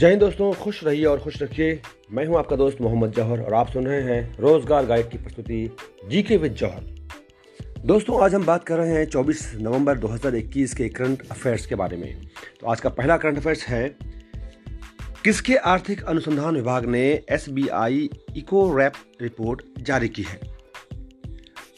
जय 0.00 0.08
हिंद 0.08 0.20
दोस्तों, 0.20 0.52
खुश 0.52 0.82
रहिए 0.84 1.04
और 1.04 1.18
खुश 1.20 1.42
रखिए। 1.42 1.80
मैं 2.12 2.24
हूँ 2.26 2.36
आपका 2.38 2.56
दोस्त 2.56 2.80
मोहम्मद 2.80 3.10
जौहर 3.12 3.40
और 3.40 3.54
आप 3.54 3.70
सुन 3.70 3.86
रहे 3.86 4.00
हैं 4.02 4.38
रोज़गार 4.40 4.86
गाइड 4.86 5.08
की 5.10 5.18
प्रस्तुति 5.18 5.76
जी 6.08 6.22
के 6.22 6.36
विद 6.36 6.52
जौहर। 6.52 6.84
दोस्तों, 7.86 8.22
आज 8.22 8.34
हम 8.34 8.44
बात 8.46 8.64
कर 8.64 8.78
रहे 8.78 8.94
हैं 8.94 9.04
24 9.06 9.42
नवंबर 9.56 9.98
2021 9.98 10.74
के 10.74 10.88
करंट 10.88 11.26
अफेयर्स 11.30 11.66
के 11.66 11.74
बारे 11.74 11.96
में। 11.96 12.14
तो 12.60 12.66
आज 12.66 12.80
का 12.80 12.88
पहला 12.90 13.16
करंट 13.16 13.38
अफेयर्स 13.38 13.64
है, 13.64 13.88
किसके 15.24 15.56
आर्थिक 15.56 16.02
अनुसंधान 16.04 16.54
विभाग 16.54 16.86
ने 16.86 17.02
S 17.30 17.48
B 17.50 17.68
I 17.68 18.08
eco 18.36 18.68
wrap 18.76 18.94
report 19.22 19.62
जारी 19.80 20.08
की 20.08 20.22
है? 20.22 20.40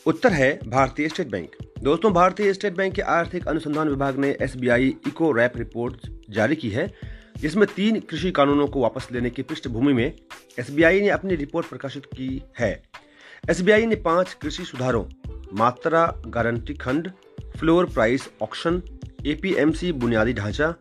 उत्तर 0.06 0.32
है 0.32 0.58
भारतीय 0.66 1.08
स्टेट 1.08 1.30
बैंक। 1.30 1.56
दोस्तों, 1.82 2.12
भारतीय 2.12 2.52
स्टेट 2.52 2.76
बैंक 2.76 2.94
के 2.94 3.02
आर्थिक 3.02 3.48
अनुसंधान 3.48 3.88
विभाग 3.88 4.18
ने 4.18 4.36
S 4.42 4.56
B 4.56 4.68
I 4.68 4.94
eco 5.06 5.32
wrap 5.32 5.56
report 5.56 6.06
जारी 6.30 6.56
की 6.56 6.70
है। 6.70 6.86
जिसमें 7.42 7.66
तीन 7.76 8.00
कृषि 8.00 8.30
कानूनों 8.30 8.66
को 8.66 8.80
वापस 8.80 9.08
लेने 9.12 9.30
की 9.30 9.42
पृष्ठभूमि 9.42 9.92
में 9.92 10.16
एसबीआई 10.58 11.00
ने 11.00 11.08
अपनी 11.08 11.34
रिपोर्ट 11.34 11.66
प्रकाशित 11.66 12.04
की 12.04 12.42
है। 12.58 12.82
एसबीआई 13.50 13.86
ने 13.86 13.96
पाँच 13.96 14.34
कृषि 14.34 14.64
सुधारों, 14.64 15.04
मात्रा 15.54 16.22
गारंटी 16.26 16.74
खंड, 16.74 17.10
फ्लोर 17.56 17.86
प्राइस 17.86 18.30
ऑक्शन, 18.42 18.82
एपीएमसी 19.26 19.92
बुनियादी 19.92 20.32
ढांचा, 20.32 20.74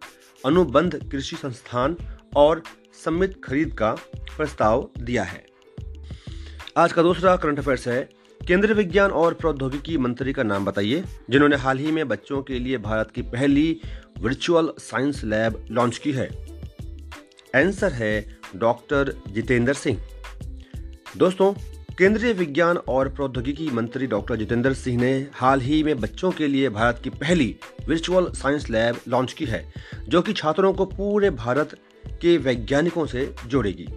अनुबंध 0.45 1.09
कृषि 1.11 1.35
संस्थान 1.35 1.97
और 2.35 2.63
सम्मित 2.93 3.41
खरीद 3.43 3.73
का 3.73 3.91
प्रस्ताव 4.37 4.89
दिया 4.99 5.23
है। 5.23 5.45
आज 6.77 6.93
का 6.93 7.01
दूसरा 7.01 7.35
करंट 7.35 7.59
अफेयर्स 7.59 7.87
है। 7.87 8.09
केंद्रीय 8.47 8.75
विज्ञान 8.75 9.11
और 9.11 9.33
प्रौद्योगिकी 9.33 9.97
मंत्री 9.97 10.33
का 10.33 10.43
नाम 10.43 10.65
बताइए, 10.65 11.03
जिन्होंने 11.29 11.55
हाल 11.55 11.77
ही 11.77 11.91
में 11.91 12.07
बच्चों 12.07 12.43
के 12.43 12.59
लिए 12.59 12.77
भारत 12.77 13.11
की 13.11 13.21
पहली 13.21 13.81
वर्चुअल 14.17 14.73
साइंस 14.79 15.23
लैब 15.23 15.65
लॉन्च 15.71 15.97
की 15.97 16.11
है। 16.11 16.50
आंसर 17.55 17.91
है 17.91 18.39
डॉक्टर 18.55 19.13
जितेंद्र 19.27 19.73
सिंह। 19.73 20.01
दोस्तों, 21.17 21.53
केंद्रीय 21.97 22.33
विज्ञान 22.33 22.77
और 22.77 23.09
प्रौद्योगिकी 23.09 23.69
मंत्री 23.71 24.07
डॉक्टर 24.07 24.35
जितेंद्र 24.35 24.73
सिंह 24.73 25.01
ने 25.01 25.11
हाल 25.33 25.61
ही 25.61 25.81
में 25.83 25.99
बच्चों 25.99 26.31
के 26.31 26.47
लिए 26.47 26.69
भारत 26.69 27.01
की 27.03 27.09
पहली 27.09 27.55
वर्चुअल 27.89 28.31
साइंस 28.31 28.69
लैब 28.69 28.99
लॉन्च 29.07 29.33
की 29.33 29.45
है, 29.45 29.73
जो 30.07 30.21
कि 30.21 30.33
छात्रों 30.33 30.73
को 30.73 30.85
पूरे 30.85 31.29
भारत 31.29 31.77
के 32.21 32.37
वैज्ञानिकों 32.37 33.05
से 33.05 33.33
जोड़ेगी। 33.47 33.87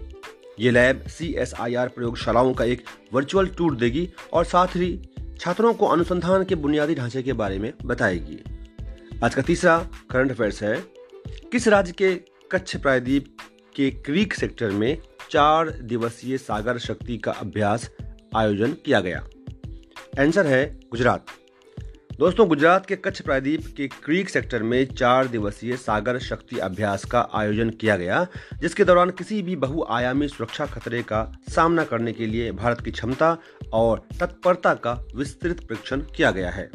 ये 0.59 0.71
lab 0.71 1.01
C 1.07 1.33
S 1.33 1.53
I 1.59 1.75
R 1.75 1.87
प्रयोगशालाओं 1.87 2.53
का 2.53 2.63
एक 2.63 2.83
वर्चुअल 3.13 3.47
टूर 3.47 3.75
देगी 3.75 4.09
और 4.33 4.45
साथ 4.45 4.75
ही 4.75 4.99
छात्रों 5.39 5.73
को 5.73 5.85
अनुसंधान 5.85 6.43
के 6.43 6.55
बुनियादी 6.55 6.95
ढांचे 6.95 7.23
के 7.23 7.33
बारे 7.33 7.59
में 7.59 7.71
बताएगी। 7.85 8.39
आज 9.23 9.35
का 9.35 9.41
तीसरा 9.41 9.77
करंट 10.11 10.31
अफेयर्स 10.31 10.63
है, 10.63 10.75
किस 11.51 11.67
राज्य 11.67 11.91
के 11.91 12.13
कच्छ 12.51 12.75
प्रायद्वीप 12.77 13.34
के 13.75 13.91
क्रीक 13.91 14.33
सेक्टर 14.33 14.69
में 14.69 14.97
चार 15.31 15.69
दिवसीय 15.69 16.37
सागर 16.37 16.77
शक्ति 16.77 17.17
का 17.17 17.31
अभ्यास 17.31 17.89
आयोजन 18.35 18.73
किया 18.73 18.99
गया। 18.99 19.27
आंसर 20.19 20.47
है 20.47 20.79
गुजरात। 20.91 21.25
दोस्तों, 22.19 22.47
गुजरात 22.47 22.85
के 22.85 22.95
कच्छ 22.95 23.21
प्रायद्वीप 23.21 23.73
के 23.77 23.87
क्रीक 23.87 24.29
सेक्टर 24.29 24.63
में 24.63 24.85
चार 24.85 25.27
दिवसीय 25.27 25.77
सागर 25.77 26.19
शक्ति 26.19 26.57
अभ्यास 26.57 27.05
का 27.05 27.27
आयोजन 27.33 27.69
किया 27.69 27.97
गया, 27.97 28.27
जिसके 28.59 28.83
दौरान 28.83 29.09
किसी 29.09 29.41
भी 29.41 29.55
बहुआयामी 29.55 30.27
सुरक्षा 30.27 30.65
खतरे 30.65 31.03
का 31.03 31.37
सामना 31.49 31.83
करने 31.83 32.13
के 32.13 32.25
लिए 32.25 32.51
भारत 32.51 32.81
की 32.81 32.91
क्षमता 32.91 33.37
और 33.73 34.07
तत्परता 34.19 34.73
का 34.73 35.07
विस्तृत 35.15 35.59
परीक्षण 35.59 36.01
किया 36.01 36.31
गया 36.31 36.49
है। 36.49 36.69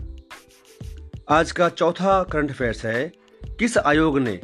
आज 1.29 1.53
का 1.53 1.69
चौथा 1.69 2.23
करंट 2.23 2.51
अफेयर्स 2.51 2.85
है, 2.85 3.13
किस 3.59 3.79
आयोग 3.79 4.19
ने 4.19 4.41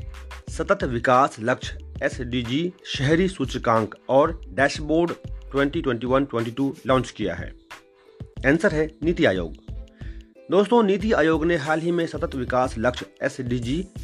सतत 0.50 0.84
विकास 0.84 1.36
लक्ष्य 1.40 1.85
एसडीजी 2.02 2.72
शहरी 2.84 3.28
सूचकांक 3.28 3.94
और 4.08 4.40
डैशबोर्ड 4.48 5.10
2021-22 5.52 6.72
लॉन्च 6.86 7.10
किया 7.10 7.34
है। 7.34 7.54
आंसर 8.46 8.72
है 8.72 8.94
नीति 9.02 9.24
आयोग। 9.24 9.52
दोस्तों, 10.50 10.82
नीति 10.82 11.12
आयोग 11.12 11.44
ने 11.44 11.56
हाल 11.56 11.80
ही 11.80 11.92
में 11.92 12.06
सतत 12.06 12.34
विकास 12.34 12.74
लक्ष्य 12.78 13.06
एस 13.22 13.36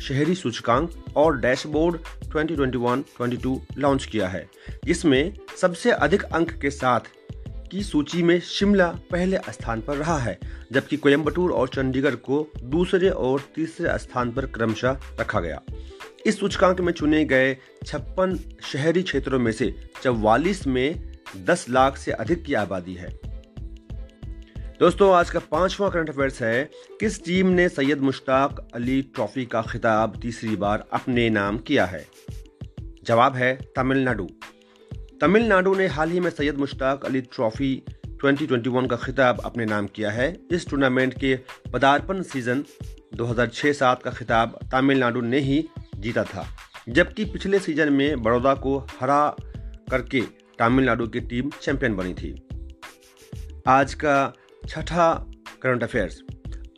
शहरी 0.01 0.35
सूचकांक 0.35 1.05
और 1.17 1.39
डैशबोर्ड 1.39 1.97
2021-22 2.29 3.61
लॉन्च 3.79 4.07
किया 4.07 4.29
है। 4.29 4.49
जिसमें 4.85 5.35
सबसे 5.61 5.91
अधिक 5.91 6.23
अंक 6.23 6.53
के 6.53 6.71
साथ 6.71 7.01
की 7.71 7.83
सूची 7.83 8.23
में 8.23 8.41
शिमला 8.41 8.89
पहले 9.11 9.37
स्थान 9.37 9.81
पर 9.81 9.97
रहा 9.97 10.19
है, 10.19 10.39
जबकि 10.73 10.97
कोयम्बटूर 10.97 11.53
और 11.53 11.69
चंडीगढ़ 11.69 12.15
को 12.15 12.53
दूसरे 12.63 13.11
और 13.11 13.41
तीसरे 13.55 13.99
स्थान 13.99 14.33
पर 14.33 14.47
क्रमशः 14.47 15.01
रखा 15.21 15.41
गया। 15.41 15.63
इस 16.27 16.41
सूचकांक 16.41 16.81
में 16.81 16.93
चुने 16.93 17.25
गए 17.25 17.57
छप्पन 17.87 18.39
शहरी 18.63 19.03
क्षेत्रों 19.03 19.39
में 19.39 19.53
से 19.53 19.75
चौवालीस 20.03 20.67
में 20.67 21.13
10 21.37 21.67
लाख 21.71 21.97
से 21.97 22.13
अधिक 22.13 22.45
की 22.45 22.55
आबादी 22.55 22.95
है। 22.95 23.19
दोस्तों, 24.81 25.15
आज 25.15 25.31
का 25.31 25.39
पांचवा 25.39 25.89
करंट 25.89 26.11
अफेयर्स 26.11 26.43
है, 26.43 26.71
किस 27.01 27.25
टीम 27.25 27.47
ने 27.47 27.69
सैयद 27.69 27.99
मुश्ताक 27.99 28.69
अली 28.75 29.03
ट्रॉफी 29.03 29.47
का 29.47 29.63
खिताब 29.63 30.19
तीसरी 30.23 30.57
बार 30.57 30.85
अपने 30.93 31.31
नाम 31.31 31.59
किया 31.59 31.87
है? 31.87 32.07
जवाब 33.05 33.35
है 33.35 33.59
तमिलनाडु। 33.77 34.29
तमिलनाडु 35.21 35.75
ने 35.75 35.87
हाल 35.87 36.11
ही 36.11 36.21
में 36.21 36.31
सैयद 36.31 36.57
मुश्ताक 36.57 37.05
अली 37.05 37.21
ट्रॉफी 37.21 37.83
2021 38.07 38.87
का 38.87 38.97
खिताब 38.97 39.41
अपने 39.41 39.65
नाम 39.65 39.87
किया 39.87 40.11
है। 40.11 40.41
इस 40.51 40.69
टूर्नामेंट 40.69 41.15
के 41.21 41.39
पदार्पण 41.73 42.23
सीज़न 42.23 42.65
2006-7 43.15 44.03
का 44.03 44.11
खिताब 44.11 44.59
तमिलनाडु 44.73 45.21
ने 45.21 45.39
ही 45.39 45.69
जीता 46.03 46.25
था। 46.25 46.47
जबकि 46.89 47.25
पिछले 47.25 47.59
सीज़न 47.59 47.93
में 47.93 48.23
बड़ौदा 48.23 48.55
को 48.55 48.79
हरा 48.79 49.37
करके 49.91 50.21
तमिलनाडु 50.59 51.07
की 51.07 51.21
टीम 51.21 51.51
चैंपियन 51.63 51.97
बनी 51.97 52.15
थी। 52.15 52.35
आज 53.67 53.95
का 53.95 54.33
छठा 54.69 55.15
current 55.63 55.83
affairs 55.83 56.21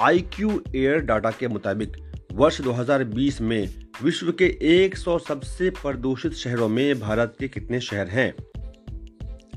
I 0.00 0.18
Q 0.18 0.62
air 0.76 0.98
data 0.98 1.30
के 1.30 1.48
मुताबिक 1.48 1.96
वर्ष 2.32 2.60
2020 2.60 3.40
में 3.40 3.86
विश्व 4.02 4.32
के 4.32 4.58
100 4.62 5.18
सबसे 5.18 5.70
प्रदूषित 5.70 6.32
शहरों 6.32 6.68
में 6.68 7.00
भारत 7.00 7.36
के 7.41 7.48
कितने 7.48 7.80
शहर 7.80 8.08
हैं? 8.08 8.34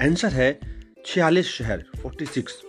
आंसर 0.04 0.30
है 0.30 0.60
46 1.06 1.46
शहर 1.46 1.86
46 2.06 2.62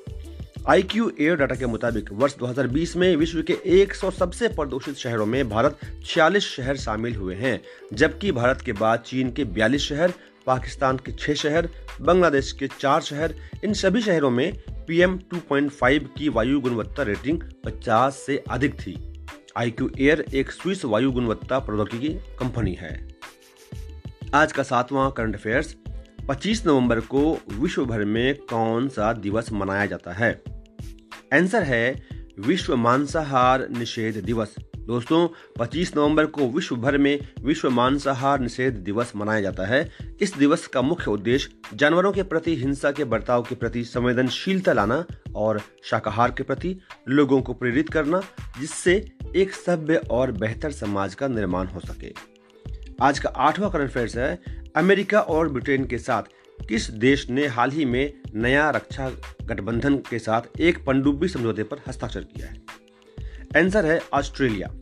आईक्यू 0.66 1.12
एयर 1.20 1.36
डाटा 1.36 1.54
के 1.54 1.66
मुताबिक, 1.66 2.12
वर्ष 2.12 2.36
2020 2.36 2.96
में 2.96 3.16
विश्व 3.16 3.42
के 3.42 3.52
100 3.66 4.10
सबसे 4.10 4.48
प्रदूषित 4.48 4.96
शहरों 4.96 5.26
में 5.26 5.48
भारत 5.48 5.78
46 6.04 6.44
शहर 6.44 6.76
शामिल 6.76 7.14
हुए 7.14 7.34
हैं, 7.34 7.60
जबकि 7.92 8.32
भारत 8.32 8.60
के 8.60 8.72
बाद 8.72 9.00
चीन 9.00 9.32
के 9.32 9.44
42 9.44 9.88
शहर, 9.88 10.12
पाकिस्तान 10.46 10.96
के 10.96 11.12
6 11.12 11.34
शहर, 11.34 11.68
बांग्लादेश 12.00 12.52
के 12.52 12.68
4 12.68 13.00
शहर, 13.00 13.34
इन 13.64 13.72
सभी 13.72 14.00
शहरों 14.00 14.30
में 14.30 14.52
पीएम 14.88 15.18
2.5 15.34 16.08
की 16.18 16.28
वायु 16.28 16.60
गुणवत्ता 16.60 17.02
रेटिंग 17.02 17.40
50 17.64 18.14
से 18.26 18.44
अधिक 18.50 18.74
थी। 18.74 19.24
आई 19.56 19.70
क्यू 19.70 19.90
एयर 20.00 20.24
एक 20.34 20.50
स्विस 20.50 20.84
वायु 20.84 21.12
गुणवत्ता 21.12 21.58
प्रौद्योगिकी 21.58 22.08
कंपनी 22.38 22.74
है। 22.74 23.08
आज 24.34 24.52
का 24.52 24.62
सातवां 24.62 25.10
करंट 25.10 25.34
अफेयर्स 25.34 25.76
25 26.28 26.66
नवंबर 26.66 27.00
को 27.00 27.38
विश्व 27.52 27.86
भर 27.86 28.04
में 28.04 28.34
कौन 28.34 28.88
सा 28.88 29.12
दिवस 29.12 29.52
मनाया 29.52 29.86
जाता 29.86 30.12
है? 30.12 30.42
आंसर 31.34 31.62
है 31.62 32.02
विश्व 32.40 32.76
मांसाहार 32.76 33.68
निषेध 33.68 34.24
दिवस। 34.24 34.54
दोस्तों 34.80 35.28
25 35.58 35.96
नवंबर 35.96 36.26
को 36.26 36.48
विश्व 36.48 36.76
भर 36.76 36.98
में 36.98 37.18
विश्व 37.40 37.70
मांसाहार 37.70 38.40
निषेध 38.40 38.74
दिवस 38.74 39.12
मनाया 39.16 39.40
जाता 39.40 39.66
है। 39.66 39.90
इस 40.20 40.36
दिवस 40.36 40.66
का 40.66 40.82
मुख्य 40.82 41.10
उद्देश्य 41.10 41.50
जानवरों 41.74 42.12
के 42.12 42.22
प्रति, 42.22 42.56
हिंसा 42.56 42.92
के 42.92 43.04
बर्ताव 43.04 43.42
के 43.42 43.54
प्रति, 43.54 43.84
संवेदनशीलता 43.84 44.72
लाना 44.72 45.04
और 45.34 45.60
शाकाहार 45.84 46.30
के 46.30 46.42
प्रति 46.42 46.78
लोगों 47.08 47.42
को 47.42 47.54
प्रेरित 47.54 47.88
करना, 47.88 48.22
जिससे 48.60 49.12
एक 49.36 49.52
सभ्य 49.52 49.96
और 49.96 50.32
बेहतर 50.32 50.70
समाज 50.70 51.14
का 51.14 51.28
निर्माण 51.28 51.66
हो 51.66 51.80
सके। 51.80 52.38
आज 53.02 53.18
का 53.18 53.28
आठवां 53.28 53.70
करंट 53.70 53.90
अफेयर्स 53.90 54.16
है। 54.16 54.58
अमेरिका 54.78 55.20
और 55.20 55.48
ब्रिटेन 55.48 55.86
के 55.86 55.98
साथ 55.98 56.22
किस 56.68 56.90
देश 56.90 57.30
ने 57.30 57.46
हाल 57.46 57.70
ही 57.70 57.84
में 57.84 58.12
नया 58.34 58.70
रक्षा 58.70 59.10
गठबंधन 59.42 59.96
के 59.96 60.18
साथ 60.18 60.60
एक 60.60 60.84
पनडुब्बी 60.84 61.28
समझौते 61.28 61.62
पर 61.62 61.76
हस्ताक्षर 61.88 62.20
किया 62.20 62.46
है? 62.46 62.62
आंसर 63.56 63.86
है 63.86 64.02
ऑस्ट्रेलिया। 64.12 64.74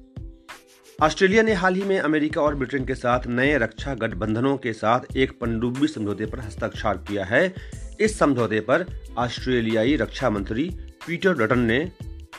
ऑस्ट्रेलिया 1.03 1.43
ने 1.43 1.53
हाल 1.53 1.75
ही 1.75 1.83
में 1.83 1.99
अमेरिका 1.99 2.41
और 2.41 2.55
ब्रिटेन 2.55 2.85
के 2.85 2.95
साथ 2.95 3.27
नए 3.27 3.59
रक्षा 3.59 3.95
गठबंधनों 3.95 4.57
के 4.57 4.73
साथ 4.73 5.17
एक 5.17 5.39
पनडुब्बी 5.41 5.87
समझौते 5.87 6.27
पर 6.27 6.41
हस्ताक्षर 6.41 6.97
किया 6.97 7.25
है। 7.25 7.55
इस 8.01 8.19
समझौते 8.19 8.61
पर 8.61 8.87
ऑस्ट्रेलियाई 9.19 9.97
रक्षा 9.97 10.31
मंत्री 10.31 10.71
पीटर 11.07 11.35
डटन 11.35 11.59
ने 11.59 11.93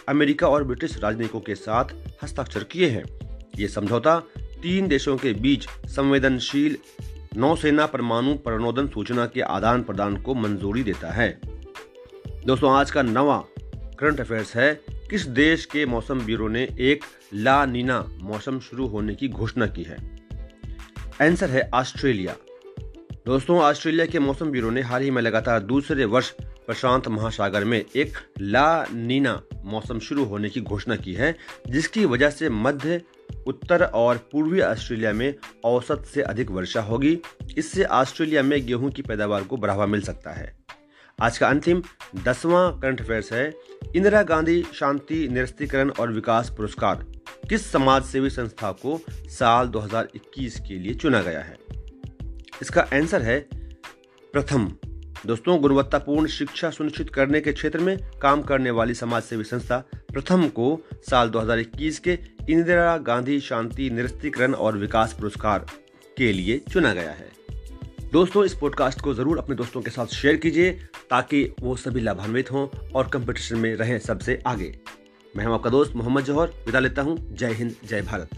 अमेरिका 0.10 0.48
और 0.48 0.64
ब्रिटिश 0.64 0.98
राजनयिकों 0.98 1.40
के 1.40 1.56
साथ 1.56 1.86
हस्ताक्षर 2.24 2.64
किए 2.64 2.90
हैं। 2.90 3.04
ये 3.58 3.68
समझौता 3.68 4.20
तीन 4.38 4.88
देशों 4.88 5.18
के 5.18 5.34
बीच 5.34 5.68
संवेदनशील 5.86 6.78
नौसेना 7.38 7.86
परमाणु 7.86 8.34
प्रणोदन 8.34 8.88
सूचना 8.88 9.26
के 9.26 9.42
आदान 9.42 9.84
प्रदान 9.84 10.22
को 10.22 10.34
मंजूरी 10.34 10.84
देता 10.84 11.12
है। 11.12 11.40
दोस्तों, 12.46 12.72
आज 12.74 12.92
का 12.92 13.02
नवा 13.02 13.46
करंट 14.00 14.20
अफेयर्स 14.20 14.56
है। 14.56 14.82
किस 14.90 15.26
देश 15.26 15.66
के 15.66 15.86
मौसम 15.86 16.20
ब्यूरो 16.20 16.48
ने 16.48 16.64
एक 16.80 17.06
ला 17.34 17.66
नीना 17.66 18.06
मौसम 18.22 18.60
शुरू 18.60 18.88
होने 18.88 19.16
की 19.16 19.28
घोषणा 19.28 19.68
की 19.68 19.84
है? 19.84 20.20
आंसर 21.22 21.50
है 21.50 21.70
ऑस्ट्रेलिया। 21.74 22.36
दोस्तों, 23.26 23.60
ऑस्ट्रेलिया 23.60 24.06
के 24.06 24.20
मौसम 24.20 24.52
ब्यूरो 24.52 24.70
ने 24.70 24.82
हाल 24.82 25.02
ही 25.02 25.12
में 25.12 25.22
लगातार 25.22 25.60
दूसरे 25.60 26.06
वर्ष 26.06 26.32
प्रशांत 26.42 27.08
महासागर 27.08 27.64
में 27.64 27.86
एक 27.96 28.14
ला 28.42 28.86
नीना 28.94 29.42
मौसम 29.66 30.00
शुरू 30.00 30.24
होने 30.24 30.50
की 30.50 30.62
घोषणा 30.62 30.96
की 30.96 31.14
है, 31.14 31.36
जिसकी 31.68 32.06
वजह 32.06 32.30
से 32.30 32.50
मध्य 32.50 33.02
उत्तर 33.48 33.84
और 33.84 34.18
पूर्वी 34.32 34.62
ऑस्ट्रेलिया 34.62 35.14
में 35.14 35.36
औसत 35.64 36.04
से 36.14 36.22
अधिक 36.22 36.52
वर्षा 36.52 36.82
होगी। 36.82 37.20
इससे 37.58 37.84
ऑस्ट्रेलिया 37.84 38.44
में 38.44 38.66
गेहूँ 38.66 38.92
की 38.92 39.02
पैदावार 39.02 39.44
को 39.44 39.58
बढ़ावा 39.58 39.86
मिल 39.86 40.02
सकता 40.02 40.32
है। 40.32 40.58
आज 41.22 41.38
का 41.38 41.48
अंतिम, 41.48 41.84
दसवां 42.24 42.80
करंट 42.80 43.02
अफेयर्स 43.02 43.34
है। 43.34 43.54
इंदिरा 43.96 44.24
गांधी 44.24 44.64
शांति 44.74 45.28
निरस्तीकरण 45.28 45.90
और 45.90 46.12
विकास 46.12 46.50
पुरस्कार 46.50 47.06
किस 47.50 47.72
समाज 47.72 48.04
सेवी 48.04 48.30
संस्था 48.30 48.72
को 48.72 49.02
साल 49.12 49.68
2021 49.68 50.60
के 50.60 50.80
लिए 50.80 50.94
चुना 50.94 51.22
गया 51.22 51.42
है? 51.42 51.58
इसका 52.62 52.82
आंसर 52.82 53.22
है 53.22 53.40
प्रथम। 54.34 54.78
दोस्तों, 55.26 55.62
गुणवत्तापूर्ण 55.62 56.28
शिक्षा 56.28 56.70
सुनिश्चित 56.70 57.10
करने 57.10 57.42
के 57.42 57.52
क्षेत्र 57.54 57.80
में 57.80 57.98
काम 58.22 58.42
करने 58.42 58.72
वाली 58.72 58.94
समाज 58.94 59.24
सेवी 59.24 59.44
संस्था 59.44 59.78
प्रथम 60.14 60.48
को 60.48 60.80
साल 61.10 61.30
2021 61.30 62.00
के 62.00 62.18
इंदिरा 62.50 62.98
गांधी 62.98 63.40
शांति 63.40 63.90
निरस्तीकरण 63.90 64.54
और 64.54 64.78
विकास 64.78 65.14
पुरस्कार 65.14 65.66
के 66.18 66.32
लिए 66.34 66.58
चुना 66.74 66.94
गया 66.94 67.12
है। 67.12 67.30
दोस्तों, 68.14 68.46
इस 68.46 68.54
पॉडकास्ट 68.54 69.02
को 69.02 69.14
ज़रूर 69.14 69.38
अपने 69.38 69.56
दोस्तों 69.56 69.82
के 69.82 69.92
साथ 69.92 70.08
शेयर 70.08 70.36
कीजिए 70.36 70.72
ताकि 71.10 71.44
वो 71.60 71.76
सभी 71.76 72.02
लाभान्वित 72.02 72.52
हों 72.52 72.68
और 72.92 73.08
कंपटीशन 73.08 73.58
में 73.58 73.76
रहें 73.76 74.00
सबसे 74.00 74.42
आगे। 74.48 74.78
मैं 75.38 75.46
हूँ 75.46 75.54
आपका 75.54 75.70
दोस्त 75.70 75.96
मोहम्मद 75.96 76.24
जौहर। 76.24 76.48
विदा 76.48 76.80
लेता 76.80 77.02
हूँ। 77.02 77.18
जय 77.36 77.54
हिंद, 77.54 77.76
जय 77.86 78.02
भारत। 78.02 78.30